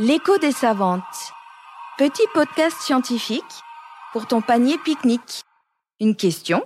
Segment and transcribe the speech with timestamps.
[0.00, 1.02] L'écho des savantes.
[1.98, 3.42] Petit podcast scientifique
[4.12, 5.42] pour ton panier pique-nique.
[5.98, 6.62] Une question,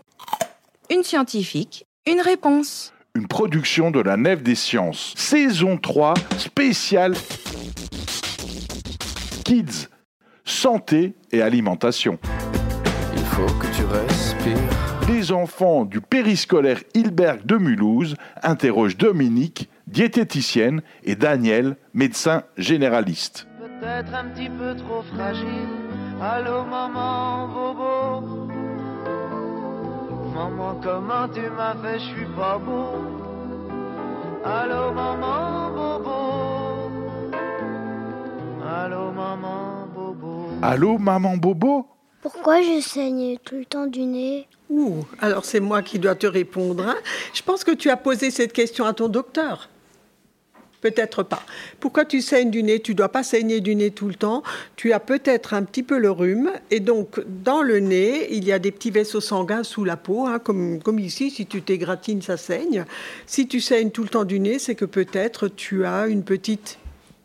[0.91, 2.92] une scientifique, une réponse.
[3.15, 5.15] Une production de la Nef des Sciences.
[5.17, 7.15] Saison 3, spéciale
[9.46, 9.89] Kids,
[10.45, 12.19] santé et alimentation.
[13.17, 15.09] Il faut que tu respires.
[15.09, 23.47] Les enfants du périscolaire Hilberg de Mulhouse interrogent Dominique, diététicienne, et Daniel, médecin généraliste.
[23.81, 25.69] peut-être un petit peu trop fragile.
[26.21, 28.27] Allô maman, bobo.
[30.35, 32.86] Maman, comment tu m'as fait, je suis pas beau.
[34.45, 36.19] Allô maman, bobo.
[38.66, 40.48] Allô maman, bobo.
[40.62, 41.86] Allô, maman Bobo?
[42.22, 44.47] Pourquoi je saigne tout le temps du nez?
[44.70, 46.86] Ouh, alors c'est moi qui dois te répondre.
[46.88, 46.95] hein.
[47.34, 49.69] Je pense que tu as posé cette question à ton docteur.
[50.82, 51.45] Peut-être pas.
[51.78, 52.80] Pourquoi tu saignes du nez?
[52.80, 54.42] Tu dois pas saigner du nez tout le temps.
[54.74, 56.50] Tu as peut-être un petit peu le rhume.
[56.72, 60.27] Et donc, dans le nez, il y a des petits vaisseaux sanguins sous la peau,
[60.27, 61.30] hein, comme, comme ici.
[61.30, 62.84] Si tu t'égratines, ça saigne.
[63.27, 66.78] Si tu saignes tout le temps du nez, c'est que peut-être tu as une petite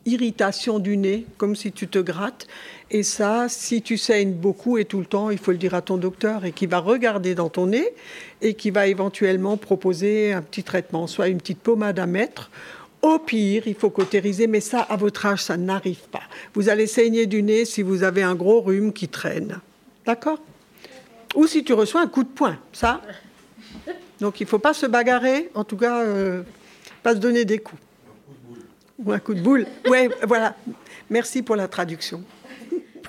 [0.06, 2.46] irritation du nez, comme si tu te grattes.
[2.92, 5.82] Et ça, si tu saignes beaucoup et tout le temps, il faut le dire à
[5.82, 7.92] ton docteur et qui va regarder dans ton nez
[8.40, 12.50] et qui va éventuellement proposer un petit traitement, soit une petite pommade à mettre.
[13.00, 16.22] Au pire, il faut cautériser, mais ça, à votre âge, ça n'arrive pas.
[16.54, 19.60] Vous allez saigner du nez si vous avez un gros rhume qui traîne.
[20.04, 20.38] D'accord?
[21.36, 23.00] Ou si tu reçois un coup de poing, ça.
[24.20, 26.42] Donc il ne faut pas se bagarrer, en tout cas, euh,
[27.02, 27.80] pas se donner des coups.
[29.04, 29.66] Ou un coup de boule.
[29.88, 30.56] Ouais, voilà.
[31.08, 32.22] Merci pour la traduction.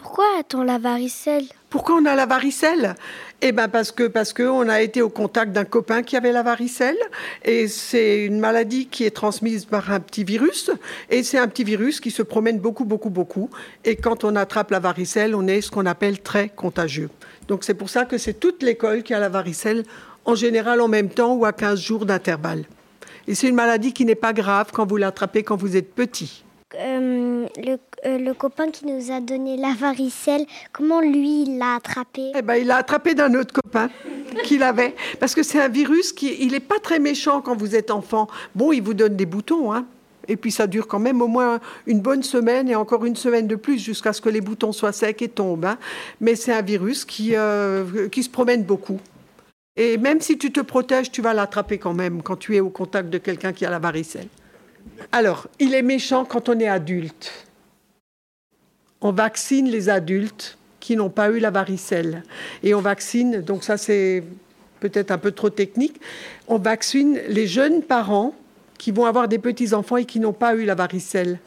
[0.01, 1.45] Pourquoi a-t-on la varicelle?
[1.69, 2.95] Pourquoi on a la varicelle?
[3.41, 6.31] Eh ben parce que parce que on a été au contact d'un copain qui avait
[6.31, 6.97] la varicelle
[7.43, 10.71] et c'est une maladie qui est transmise par un petit virus
[11.09, 13.49] et c'est un petit virus qui se promène beaucoup beaucoup beaucoup
[13.85, 17.09] et quand on attrape la varicelle, on est ce qu'on appelle très contagieux.
[17.47, 19.83] Donc c'est pour ça que c'est toute l'école qui a la varicelle
[20.25, 22.65] en général en même temps ou à 15 jours d'intervalle.
[23.27, 26.43] Et c'est une maladie qui n'est pas grave quand vous l'attrapez quand vous êtes petit.
[26.75, 27.18] Euh,
[27.57, 32.31] le, euh, le copain qui nous a donné la varicelle, comment lui il l'a attrapé?
[32.35, 33.89] Eh ben, il l'a attrapé d'un autre copain
[34.43, 34.95] qu'il avait.
[35.19, 38.27] Parce que c'est un virus qui, il n'est pas très méchant quand vous êtes enfant.
[38.55, 39.85] Bon, il vous donne des boutons, hein.
[40.27, 43.47] Et puis ça dure quand même au moins une bonne semaine et encore une semaine
[43.47, 45.65] de plus jusqu'à ce que les boutons soient secs et tombent.
[45.65, 45.77] hein.
[46.21, 48.99] Mais c'est un virus qui, euh, qui se promène beaucoup.
[49.75, 52.69] Et même si tu te protèges, tu vas l'attraper quand même quand tu es au
[52.69, 54.27] contact de quelqu'un qui a la varicelle.
[55.11, 57.47] Alors, il est méchant quand on est adulte.
[59.01, 62.23] On vaccine les adultes qui n'ont pas eu la varicelle.
[62.63, 64.23] Et on vaccine, donc ça c'est
[64.79, 65.99] peut-être un peu trop technique,
[66.47, 68.33] on vaccine les jeunes parents
[68.77, 71.39] qui vont avoir des petits-enfants et qui n'ont pas eu la varicelle.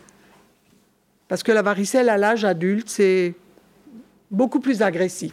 [1.29, 3.35] Parce que la varicelle à l'âge adulte, c'est
[4.31, 5.33] beaucoup plus agressif.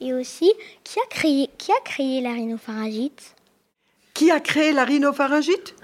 [0.00, 0.52] Et aussi,
[0.84, 3.34] qui a créé, qui la rhinopharyngite?
[4.18, 5.76] Qui a créé la rhinopharyngite?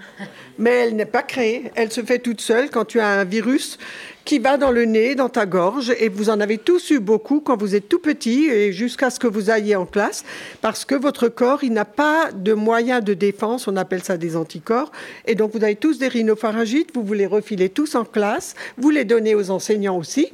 [0.58, 1.70] Mais elle n'est pas créée.
[1.76, 3.78] Elle se fait toute seule quand tu as un virus
[4.24, 5.94] qui va dans le nez, dans ta gorge.
[6.00, 9.20] Et vous en avez tous eu beaucoup quand vous êtes tout petit et jusqu'à ce
[9.20, 10.24] que vous alliez en classe.
[10.62, 13.68] Parce que votre corps, il n'a pas de moyens de défense.
[13.68, 14.90] On appelle ça des anticorps.
[15.26, 16.92] Et donc, vous avez tous des rhinopharyngites.
[16.92, 18.56] Vous vous les refilez tous en classe.
[18.76, 20.32] Vous les donnez aux enseignants aussi.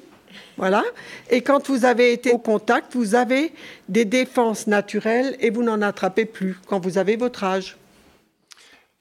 [0.56, 0.84] Voilà.
[1.28, 3.52] Et quand vous avez été au contact, vous avez
[3.90, 7.76] des défenses naturelles et vous n'en attrapez plus quand vous avez votre âge.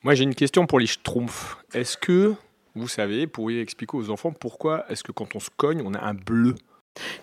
[0.03, 1.57] Moi, j'ai une question pour les schtroumpfs.
[1.73, 2.33] Est-ce que
[2.73, 5.99] vous savez, pourriez expliquer aux enfants pourquoi est-ce que quand on se cogne, on a
[5.99, 6.55] un bleu?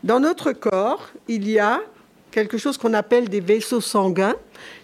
[0.04, 1.80] Dans notre corps, il y a
[2.30, 4.36] quelque chose qu'on appelle des vaisseaux sanguins,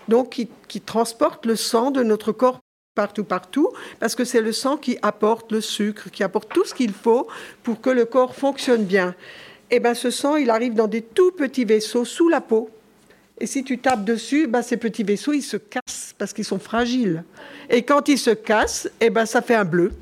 [0.08, 2.60] donc qui, qui transportent le sang de notre corps
[2.94, 3.68] partout, partout,
[4.00, 7.28] parce que c'est le sang qui apporte le sucre, qui apporte tout ce qu'il faut
[7.62, 9.14] pour que le corps fonctionne bien.
[9.70, 12.70] Et ben, ce sang, il arrive dans des tout petits vaisseaux sous la peau.
[13.42, 16.60] Et si tu tapes dessus, ben, ces petits vaisseaux, ils se cassent parce qu'ils sont
[16.60, 17.24] fragiles.
[17.68, 19.92] Et quand ils se cassent, et ben, ça fait un bleu.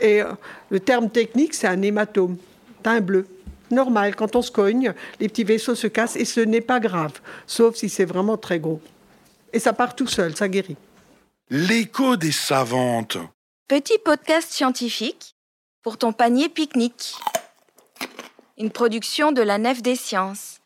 [0.00, 0.32] Et euh,
[0.70, 2.36] le terme technique, c'est un hématome.
[2.82, 3.24] T'as un bleu.
[3.70, 7.20] Normal, quand on se cogne, les petits vaisseaux se cassent et ce n'est pas grave,
[7.46, 8.80] sauf si c'est vraiment très gros.
[9.52, 10.76] Et ça part tout seul, ça guérit.
[11.48, 13.16] L'écho des savantes.
[13.68, 15.36] Petit podcast scientifique
[15.84, 17.14] pour ton panier pique-nique.
[18.58, 20.60] Une production de la Nef des Sciences.